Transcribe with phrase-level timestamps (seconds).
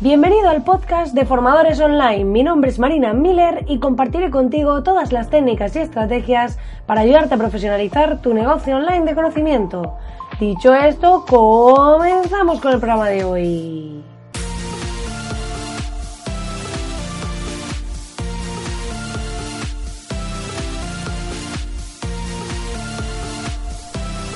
[0.00, 2.24] Bienvenido al podcast de Formadores Online.
[2.24, 6.56] Mi nombre es Marina Miller y compartiré contigo todas las técnicas y estrategias
[6.86, 9.96] para ayudarte a profesionalizar tu negocio online de conocimiento.
[10.38, 14.04] Dicho esto, comenzamos con el programa de hoy.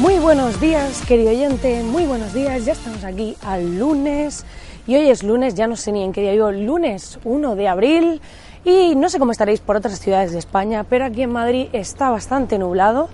[0.01, 2.65] Muy buenos días, querido oyente, muy buenos días.
[2.65, 4.45] Ya estamos aquí al lunes
[4.86, 7.68] y hoy es lunes, ya no sé ni en qué día vivo, lunes 1 de
[7.68, 8.20] abril.
[8.64, 12.11] Y no sé cómo estaréis por otras ciudades de España, pero aquí en Madrid está
[12.11, 13.08] bastante nublado.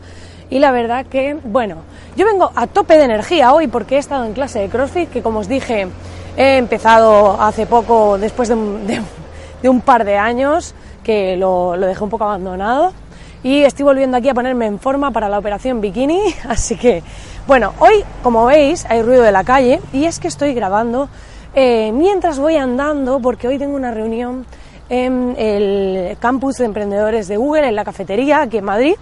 [0.51, 1.77] Y la verdad que, bueno,
[2.17, 5.23] yo vengo a tope de energía hoy porque he estado en clase de CrossFit, que
[5.23, 5.89] como os dije,
[6.37, 8.55] he empezado hace poco, después de
[9.69, 12.93] un, par de años, que lo, lo dejé un poco abandonado.
[13.43, 17.03] Y estoy volviendo aquí a ponerme en forma para la operación bikini, así que,
[17.47, 21.09] bueno, hoy, como veis, hay ruido de la calle y es que estoy grabando
[21.61, 24.47] eh, mientras voy andando, porque hoy tengo una reunión
[24.89, 28.95] en el campus de emprendedores de Google, en la cafetería aquí en Madrid,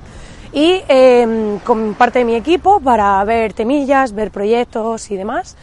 [0.54, 5.54] y em, con parte de mi equipo para ver temillas, ver proyectos y demás.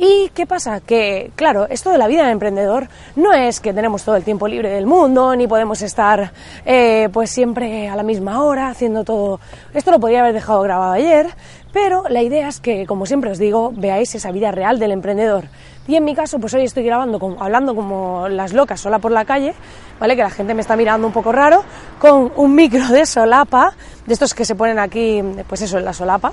[0.00, 0.78] ¿Y qué pasa?
[0.78, 4.46] Que, claro, esto de la vida de emprendedor no es que tenemos todo el tiempo
[4.46, 6.32] libre del mundo, ni podemos estar
[6.64, 9.40] eh, pues siempre a la misma hora haciendo todo.
[9.74, 11.26] Esto lo podría haber dejado grabado ayer,
[11.72, 15.46] pero la idea es que, como siempre os digo, veáis esa vida real del emprendedor.
[15.88, 19.24] Y en mi caso, pues hoy estoy grabando, hablando como las locas sola por la
[19.24, 19.52] calle,
[19.98, 20.14] ¿vale?
[20.14, 21.64] Que la gente me está mirando un poco raro,
[21.98, 23.72] con un micro de solapa,
[24.06, 26.32] de estos que se ponen aquí, pues eso, en la solapa.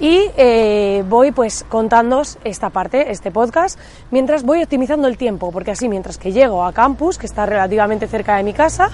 [0.00, 3.78] Y eh, voy pues contándoos esta parte, este podcast,
[4.10, 8.08] mientras voy optimizando el tiempo, porque así mientras que llego a campus, que está relativamente
[8.08, 8.90] cerca de mi casa,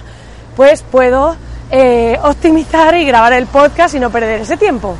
[0.57, 1.37] pues puedo
[1.71, 4.95] eh, optimizar y grabar el podcast y no perder ese tiempo.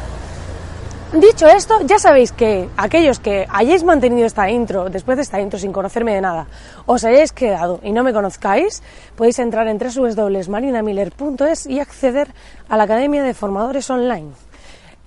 [1.13, 5.57] Dicho esto, ya sabéis que aquellos que hayáis mantenido esta intro, después de esta intro
[5.57, 6.47] sin conocerme de nada,
[6.85, 8.83] os hayáis quedado y no me conozcáis,
[9.15, 12.27] podéis entrar en www.marinamiller.es y acceder
[12.67, 14.46] a la Academia de Formadores Online.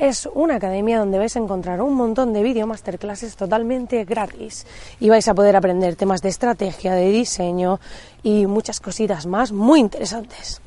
[0.00, 4.66] Es una academia donde vais a encontrar un montón de video masterclasses totalmente gratis
[4.98, 7.80] y vais a poder aprender temas de estrategia, de diseño
[8.22, 10.62] y muchas cositas más muy interesantes.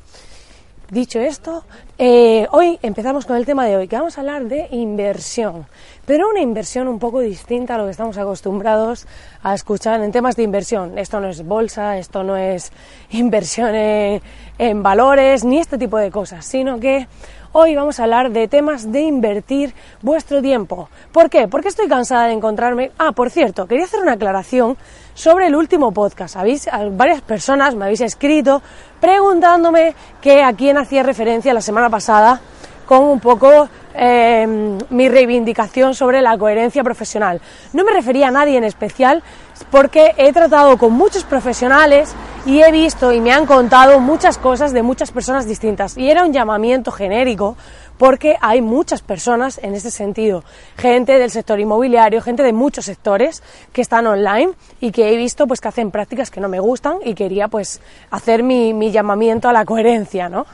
[0.88, 1.64] Dicho esto,
[1.98, 5.66] eh, hoy empezamos con el tema de hoy, que vamos a hablar de inversión,
[6.06, 9.08] pero una inversión un poco distinta a lo que estamos acostumbrados
[9.42, 10.96] a escuchar en temas de inversión.
[10.96, 12.70] Esto no es bolsa, esto no es
[13.10, 17.08] inversión en valores, ni este tipo de cosas, sino que
[17.56, 20.88] Hoy vamos a hablar de temas de invertir vuestro tiempo.
[21.12, 21.46] ¿Por qué?
[21.46, 22.90] Porque estoy cansada de encontrarme.
[22.98, 24.76] Ah, por cierto, quería hacer una aclaración
[25.14, 26.34] sobre el último podcast.
[26.34, 28.60] ¿Habéis, varias personas me habéis escrito
[29.00, 32.40] preguntándome que a quién hacía referencia la semana pasada
[32.86, 34.46] con un poco eh,
[34.90, 37.40] mi reivindicación sobre la coherencia profesional.
[37.72, 39.22] No me refería a nadie en especial
[39.70, 42.14] porque he tratado con muchos profesionales
[42.46, 45.96] y he visto y me han contado muchas cosas de muchas personas distintas.
[45.96, 47.56] Y era un llamamiento genérico
[47.98, 50.42] porque hay muchas personas en ese sentido,
[50.76, 54.50] gente del sector inmobiliario, gente de muchos sectores que están online
[54.80, 57.80] y que he visto pues que hacen prácticas que no me gustan y quería pues
[58.10, 60.46] hacer mi, mi llamamiento a la coherencia, ¿no?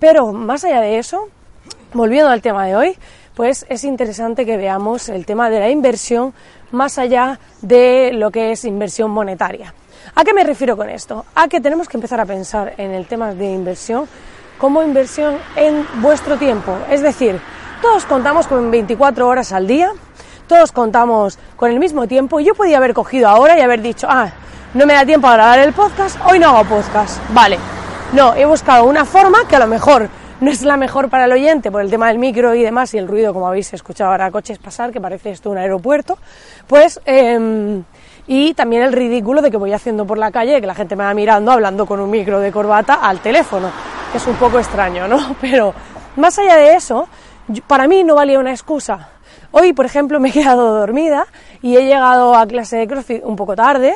[0.00, 1.28] Pero más allá de eso,
[1.96, 2.96] volviendo al tema de hoy,
[3.34, 6.32] pues es interesante que veamos el tema de la inversión
[6.72, 9.74] más allá de lo que es inversión monetaria.
[10.14, 11.24] ¿A qué me refiero con esto?
[11.34, 14.08] A que tenemos que empezar a pensar en el tema de inversión
[14.58, 16.78] como inversión en vuestro tiempo.
[16.90, 17.38] Es decir,
[17.82, 19.92] todos contamos con 24 horas al día,
[20.46, 22.40] todos contamos con el mismo tiempo.
[22.40, 24.30] Yo podía haber cogido ahora y haber dicho, ah,
[24.74, 27.20] no me da tiempo a grabar el podcast, hoy no hago podcast.
[27.34, 27.58] Vale.
[28.12, 30.08] No, he buscado una forma que a lo mejor
[30.40, 32.98] no es la mejor para el oyente por el tema del micro y demás y
[32.98, 36.18] el ruido, como habéis escuchado ahora, coches pasar, que parece esto un aeropuerto,
[36.66, 37.00] pues...
[37.06, 37.82] Eh,
[38.28, 41.04] y también el ridículo de que voy haciendo por la calle, que la gente me
[41.04, 43.70] va mirando hablando con un micro de corbata al teléfono,
[44.10, 45.36] que es un poco extraño, ¿no?
[45.40, 45.72] Pero
[46.16, 47.08] más allá de eso,
[47.66, 49.10] para mí no valía una excusa.
[49.50, 51.26] Hoy, por ejemplo, me he quedado dormida
[51.62, 53.94] y he llegado a clase de CrossFit un poco tarde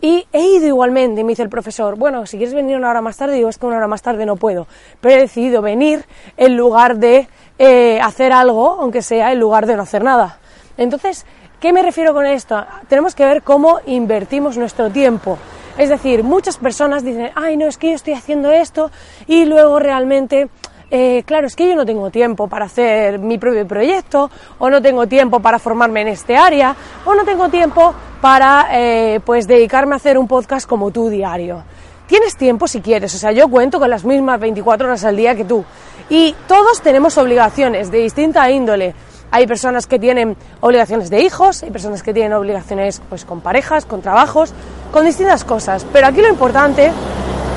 [0.00, 1.20] y he ido igualmente.
[1.20, 3.58] Y me dice el profesor, bueno, si quieres venir una hora más tarde, digo, es
[3.58, 4.66] que una hora más tarde no puedo.
[5.00, 6.04] Pero he decidido venir
[6.36, 10.38] en lugar de eh, hacer algo, aunque sea en lugar de no hacer nada.
[10.76, 11.26] Entonces,
[11.60, 12.64] ¿Qué me refiero con esto?
[12.88, 15.36] Tenemos que ver cómo invertimos nuestro tiempo.
[15.76, 18.90] Es decir, muchas personas dicen, ay, no, es que yo estoy haciendo esto
[19.26, 20.48] y luego realmente
[20.90, 24.82] eh, claro, es que yo no tengo tiempo para hacer mi propio proyecto, o no
[24.82, 29.94] tengo tiempo para formarme en este área, o no tengo tiempo para eh, pues dedicarme
[29.94, 31.62] a hacer un podcast como tú diario.
[32.08, 35.36] Tienes tiempo si quieres, o sea, yo cuento con las mismas 24 horas al día
[35.36, 35.64] que tú.
[36.08, 38.94] Y todos tenemos obligaciones de distinta índole.
[39.30, 43.86] Hay personas que tienen obligaciones de hijos, hay personas que tienen obligaciones pues con parejas,
[43.86, 44.52] con trabajos,
[44.90, 45.86] con distintas cosas.
[45.92, 46.90] Pero aquí lo importante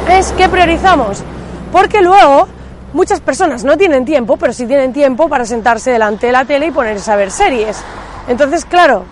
[0.08, 1.24] es que priorizamos,
[1.72, 2.48] porque luego
[2.94, 6.68] muchas personas no tienen tiempo, pero sí tienen tiempo para sentarse delante de la tele
[6.68, 7.84] y ponerse a ver series.
[8.28, 9.04] Entonces, claro,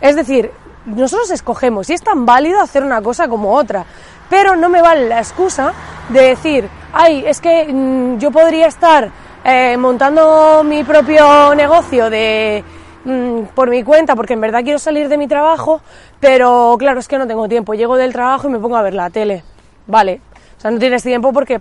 [0.00, 0.50] es decir,
[0.86, 3.84] nosotros escogemos y es tan válido hacer una cosa como otra,
[4.28, 5.72] pero no me vale la excusa
[6.08, 9.10] de decir, ay, es que mm, yo podría estar
[9.44, 12.64] eh, montando mi propio negocio de
[13.04, 15.80] mm, por mi cuenta, porque en verdad quiero salir de mi trabajo,
[16.20, 17.74] pero claro, es que no tengo tiempo.
[17.74, 19.44] Llego del trabajo y me pongo a ver la tele.
[19.86, 20.20] Vale,
[20.56, 21.60] o sea, no tienes tiempo porque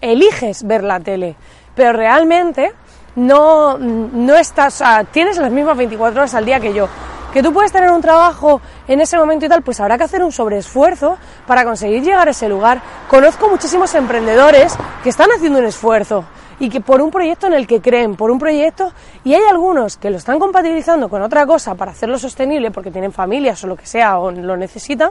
[0.00, 1.36] eliges ver la tele,
[1.74, 2.72] pero realmente
[3.16, 6.88] no, no estás, o tienes las mismas 24 horas al día que yo.
[7.32, 10.22] Que tú puedes tener un trabajo en ese momento y tal, pues habrá que hacer
[10.22, 12.80] un sobreesfuerzo para conseguir llegar a ese lugar.
[13.08, 16.24] Conozco muchísimos emprendedores que están haciendo un esfuerzo
[16.58, 18.92] y que por un proyecto en el que creen, por un proyecto,
[19.24, 23.12] y hay algunos que lo están compatibilizando con otra cosa para hacerlo sostenible porque tienen
[23.12, 25.10] familias o lo que sea o lo necesitan,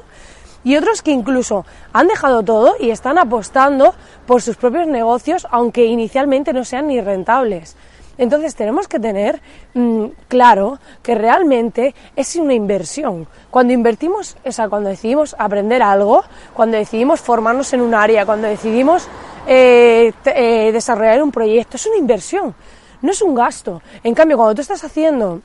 [0.65, 3.94] y otros que incluso han dejado todo y están apostando
[4.25, 7.77] por sus propios negocios, aunque inicialmente no sean ni rentables.
[8.17, 9.41] Entonces tenemos que tener
[9.73, 13.27] mm, claro que realmente es una inversión.
[13.51, 16.23] Cuando invertimos, o sea, cuando decidimos aprender algo,
[16.53, 19.07] cuando decidimos formarnos en un área, cuando decidimos
[19.45, 22.56] eh, eh, desarrollar un proyecto, es una inversión,
[23.01, 23.81] no es un gasto.
[24.03, 25.41] En cambio, cuando tú estás haciendo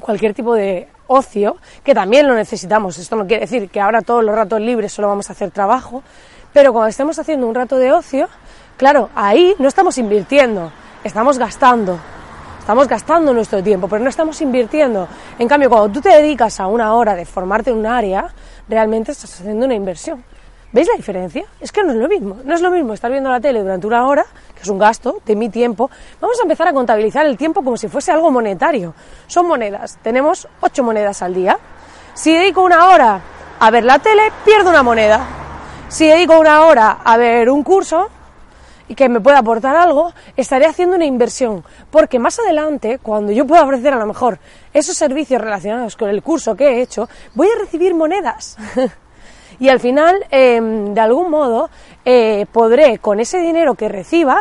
[0.00, 4.22] cualquier tipo de ocio, que también lo necesitamos, esto no quiere decir que ahora todos
[4.22, 6.04] los ratos libres solo vamos a hacer trabajo,
[6.52, 8.28] pero cuando estemos haciendo un rato de ocio,
[8.76, 10.70] claro, ahí no estamos invirtiendo,
[11.02, 11.98] estamos gastando.
[12.60, 15.08] Estamos gastando nuestro tiempo, pero no estamos invirtiendo.
[15.38, 18.28] En cambio, cuando tú te dedicas a una hora de formarte en un área,
[18.68, 20.22] realmente estás haciendo una inversión.
[20.70, 21.46] ¿Veis la diferencia?
[21.60, 22.36] Es que no es lo mismo.
[22.44, 24.26] No es lo mismo estar viendo la tele durante una hora,
[24.58, 25.88] que es un gasto de mi tiempo.
[26.20, 28.92] Vamos a empezar a contabilizar el tiempo como si fuese algo monetario.
[29.28, 29.98] Son monedas.
[30.02, 31.58] Tenemos ocho monedas al día.
[32.14, 33.20] Si dedico una hora
[33.60, 35.24] a ver la tele, pierdo una moneda.
[35.88, 38.08] Si dedico una hora a ver un curso
[38.88, 41.64] y que me pueda aportar algo, estaré haciendo una inversión.
[41.90, 44.40] Porque más adelante, cuando yo pueda ofrecer a lo mejor
[44.74, 48.56] esos servicios relacionados con el curso que he hecho, voy a recibir monedas.
[49.60, 51.70] y al final, em, de algún modo,
[52.10, 54.40] eh, podré con ese dinero que reciba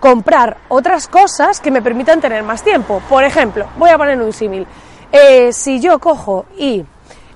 [0.00, 3.02] comprar otras cosas que me permitan tener más tiempo.
[3.06, 4.66] Por ejemplo, voy a poner un símil.
[5.12, 6.82] Eh, si yo cojo y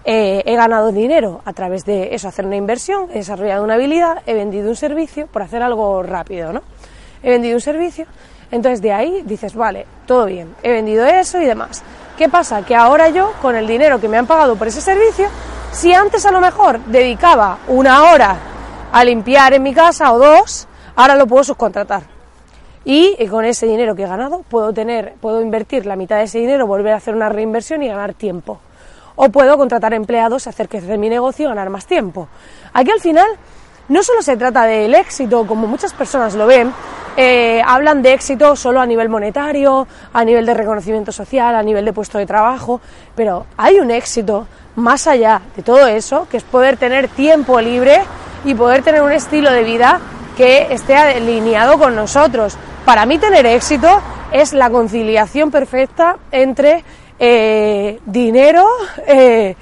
[0.03, 4.23] eh, he ganado dinero a través de eso, hacer una inversión, he desarrollado una habilidad,
[4.25, 6.63] he vendido un servicio, por hacer algo rápido, ¿no?
[7.23, 8.07] He vendido un servicio,
[8.51, 11.83] entonces de ahí dices, vale, todo bien, he vendido eso y demás.
[12.17, 12.65] ¿Qué pasa?
[12.65, 15.29] Que ahora yo, con el dinero que me han pagado por ese servicio,
[15.71, 18.56] si antes a lo mejor dedicaba una hora
[18.97, 22.05] a limpiar en mi casa o dos, ahora lo puedo subcontratar.
[22.83, 26.39] Y con ese dinero que he ganado puedo tener, puedo invertir la mitad de ese
[26.39, 28.59] dinero, volver a hacer una reinversión y ganar tiempo.
[29.17, 32.29] O puedo contratar empleados, hacer crecer mi negocio y ganar más tiempo.
[32.73, 33.27] Aquí al final
[33.91, 36.73] no solo se trata del éxito, como muchas personas lo ven,
[37.19, 41.85] eh, hablan de éxito solo a nivel monetario, a nivel de reconocimiento social, a nivel
[41.85, 42.81] de puesto de trabajo,
[43.15, 48.01] pero hay un éxito más allá de todo eso, que es poder tener tiempo libre
[48.47, 50.01] y poder tener un estilo de vida
[50.37, 52.57] que esté alineado con nosotros.
[52.85, 54.01] Para mí tener éxito
[54.33, 56.85] es la conciliación perfecta entre
[57.19, 58.65] eh, dinero
[59.07, 59.57] eh,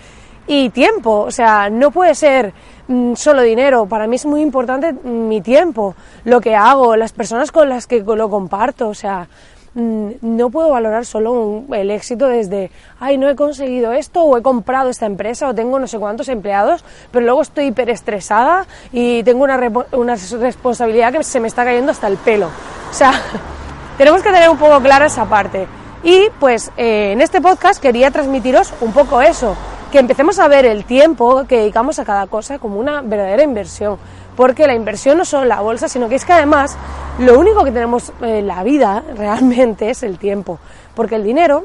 [0.46, 1.20] y tiempo.
[1.20, 2.52] O sea, no puede ser
[2.86, 3.86] mm, solo dinero.
[3.86, 8.00] Para mí es muy importante mi tiempo, lo que hago, las personas con las que
[8.00, 8.88] lo comparto.
[8.88, 9.26] O sea,
[9.74, 14.88] no puedo valorar solo el éxito desde, ay, no he conseguido esto, o he comprado
[14.88, 19.60] esta empresa, o tengo no sé cuántos empleados, pero luego estoy hiperestresada y tengo una,
[19.92, 22.48] una responsabilidad que se me está cayendo hasta el pelo.
[22.90, 23.12] O sea,
[23.98, 25.66] tenemos que tener un poco clara esa parte.
[26.04, 29.56] Y pues eh, en este podcast quería transmitiros un poco eso,
[29.90, 33.98] que empecemos a ver el tiempo que dedicamos a cada cosa como una verdadera inversión
[34.36, 36.76] porque la inversión no solo la bolsa, sino que es que además
[37.18, 40.58] lo único que tenemos en la vida realmente es el tiempo,
[40.94, 41.64] porque el dinero,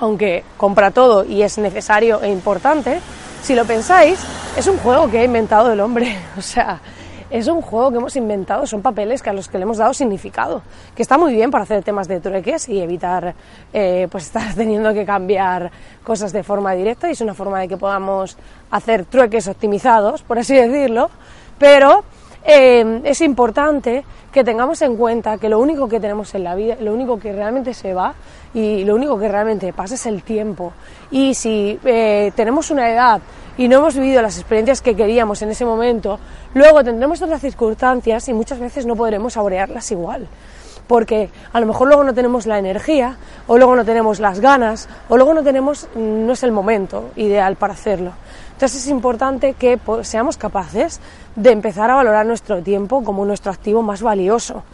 [0.00, 3.00] aunque compra todo y es necesario e importante,
[3.42, 4.18] si lo pensáis,
[4.56, 6.80] es un juego que ha inventado el hombre, o sea,
[7.30, 9.92] es un juego que hemos inventado, son papeles que a los que le hemos dado
[9.92, 10.62] significado,
[10.94, 13.34] que está muy bien para hacer temas de trueques y evitar
[13.72, 15.70] eh, pues estar teniendo que cambiar
[16.02, 18.36] cosas de forma directa y es una forma de que podamos
[18.70, 21.10] hacer trueques optimizados, por así decirlo,
[21.58, 22.04] pero
[22.44, 26.76] eh, es importante que tengamos en cuenta que lo único que tenemos en la vida,
[26.80, 28.14] lo único que realmente se va
[28.54, 30.72] y lo único que realmente pasa es el tiempo.
[31.10, 33.20] Y si eh, tenemos una edad
[33.56, 36.18] y no hemos vivido las experiencias que queríamos en ese momento,
[36.54, 40.28] luego tendremos otras circunstancias y muchas veces no podremos saborearlas igual.
[40.86, 44.88] Porque a lo mejor luego no tenemos la energía, o luego no tenemos las ganas,
[45.10, 48.12] o luego no tenemos, no es el momento ideal para hacerlo.
[48.58, 50.98] Entonces es importante que seamos capaces
[51.36, 54.64] de empezar a valorar nuestro tiempo como nuestro activo más valioso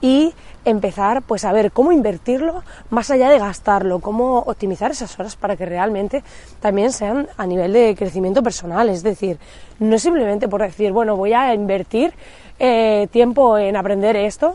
[0.00, 0.32] y
[0.64, 5.56] empezar pues a ver cómo invertirlo más allá de gastarlo, cómo optimizar esas horas para
[5.56, 6.22] que realmente
[6.60, 9.40] también sean a nivel de crecimiento personal, es decir,
[9.80, 12.14] no simplemente por decir, bueno, voy a invertir
[12.60, 14.54] eh, tiempo en aprender esto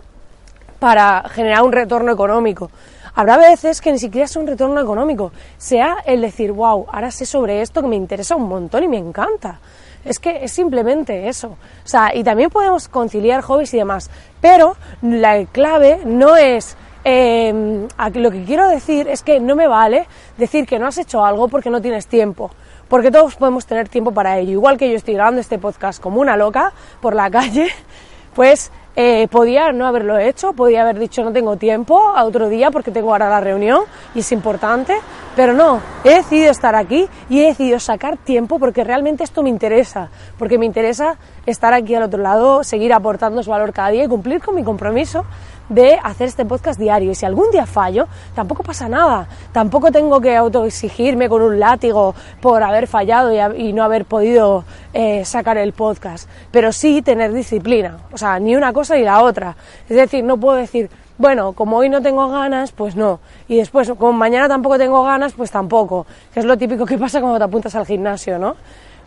[0.79, 2.71] para generar un retorno económico.
[3.17, 7.25] Habrá veces que ni siquiera sea un retorno económico, sea el decir, wow, ahora sé
[7.25, 9.59] sobre esto que me interesa un montón y me encanta.
[10.05, 11.47] Es que es simplemente eso.
[11.47, 17.87] O sea, y también podemos conciliar hobbies y demás, pero la clave no es eh,
[18.13, 20.05] lo que quiero decir es que no me vale
[20.37, 22.51] decir que no has hecho algo porque no tienes tiempo,
[22.87, 24.51] porque todos podemos tener tiempo para ello.
[24.51, 26.71] Igual que yo estoy grabando este podcast como una loca
[27.01, 27.69] por la calle,
[28.35, 32.71] pues eh, podía no haberlo hecho, podía haber dicho no tengo tiempo a otro día
[32.71, 33.83] porque tengo ahora la reunión
[34.15, 34.97] y es importante,
[35.35, 39.49] pero no, he decidido estar aquí y he decidido sacar tiempo porque realmente esto me
[39.49, 44.05] interesa, porque me interesa estar aquí al otro lado, seguir aportando su valor cada día
[44.05, 45.25] y cumplir con mi compromiso
[45.69, 47.11] de hacer este podcast diario.
[47.11, 49.27] Y si algún día fallo, tampoco pasa nada.
[49.51, 55.25] Tampoco tengo que autoexigirme con un látigo por haber fallado y, no haber podido eh,
[55.25, 56.29] sacar el podcast.
[56.51, 57.97] Pero sí tener disciplina.
[58.11, 59.55] O sea, ni una cosa ni la otra.
[59.89, 63.19] Es decir, no puedo decir, bueno, como hoy no tengo ganas, pues no.
[63.47, 66.05] Y después, como mañana tampoco tengo ganas, pues tampoco.
[66.33, 68.55] Que es lo típico que pasa cuando te apuntas al gimnasio, ¿no?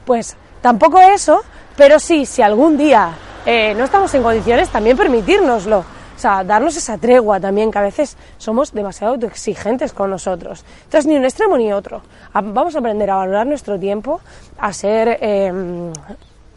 [0.05, 1.41] Pues tampoco eso,
[1.77, 3.13] pero sí, si algún día
[3.47, 5.85] eh, no estamos en condiciones, también permitírnoslo
[6.21, 10.67] o sea, darnos esa tregua también, que a veces somos demasiado exigentes con nosotros.
[10.85, 12.03] Entonces, ni un extremo ni otro.
[12.35, 14.21] Vamos a aprender a valorar nuestro tiempo,
[14.59, 15.91] a ser em,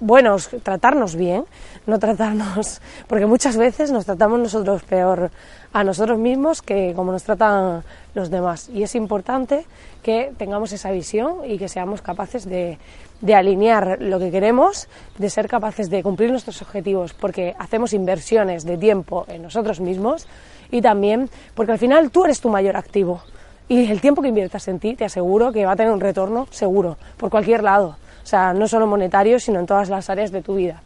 [0.03, 1.45] buenos, tratarnos bien,
[1.87, 5.31] no tratarnos, porque muchas veces nos tratamos nosotros peor
[5.71, 7.83] a nosotros mismos que como nos tratan
[8.13, 8.69] los demás.
[8.69, 9.65] Y es importante
[10.03, 12.77] que tengamos esa visión y que seamos capaces de,
[13.21, 18.65] de alinear lo que queremos, de ser capaces de cumplir nuestros objetivos, porque hacemos inversiones
[18.65, 20.27] de tiempo en nosotros mismos
[20.69, 23.23] y también porque al final tú eres tu mayor activo.
[23.69, 26.47] Y el tiempo que inviertas en ti, te aseguro que va a tener un retorno
[26.51, 27.95] seguro, por cualquier lado.
[28.23, 30.81] O sea, no solo monetario, sino en todas las áreas de tu vida.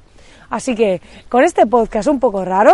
[0.49, 2.73] Así que con este podcast un poco raro,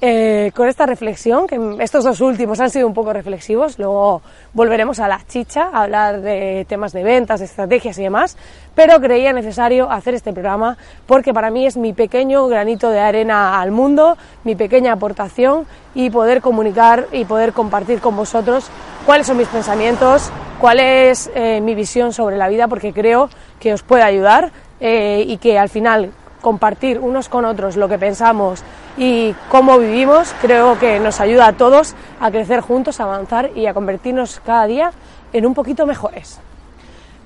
[0.00, 4.98] eh, con esta reflexión, que estos dos últimos han sido un poco reflexivos, luego volveremos
[4.98, 8.36] a la chicha, a hablar de temas de ventas, de estrategias y demás,
[8.74, 10.76] pero creía necesario hacer este programa
[11.06, 16.10] porque para mí es mi pequeño granito de arena al mundo, mi pequeña aportación y
[16.10, 18.68] poder comunicar y poder compartir con vosotros
[19.06, 23.28] cuáles son mis pensamientos, cuál es eh, mi visión sobre la vida, porque creo
[23.60, 24.50] que os puede ayudar
[24.80, 26.12] eh, y que al final
[26.42, 28.62] compartir unos con otros lo que pensamos
[28.98, 33.66] y cómo vivimos, creo que nos ayuda a todos a crecer juntos, a avanzar y
[33.66, 34.92] a convertirnos cada día
[35.32, 36.38] en un poquito mejores.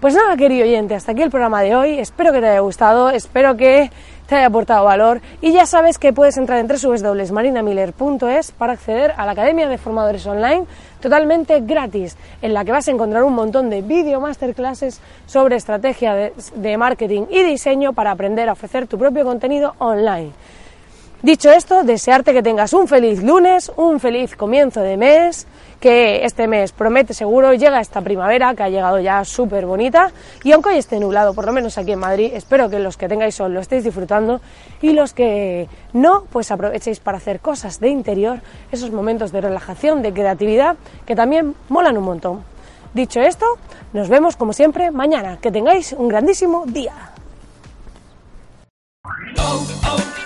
[0.00, 1.98] Pues nada, querido oyente, hasta aquí el programa de hoy.
[1.98, 3.90] Espero que te haya gustado, espero que
[4.26, 9.26] te haya aportado valor y ya sabes que puedes entrar en www.marinamiller.es para acceder a
[9.26, 10.64] la Academia de Formadores Online
[11.00, 16.14] totalmente gratis, en la que vas a encontrar un montón de video masterclasses sobre estrategia
[16.14, 20.32] de, de marketing y diseño para aprender a ofrecer tu propio contenido online.
[21.26, 25.48] Dicho esto, desearte que tengas un feliz lunes, un feliz comienzo de mes,
[25.80, 30.12] que este mes promete seguro, llega esta primavera que ha llegado ya súper bonita
[30.44, 33.08] y aunque hoy esté nublado, por lo menos aquí en Madrid, espero que los que
[33.08, 34.40] tengáis sol lo estéis disfrutando
[34.80, 38.38] y los que no, pues aprovechéis para hacer cosas de interior,
[38.70, 42.44] esos momentos de relajación, de creatividad, que también molan un montón.
[42.94, 43.46] Dicho esto,
[43.92, 46.94] nos vemos como siempre mañana, que tengáis un grandísimo día.
[49.38, 50.25] Oh, oh,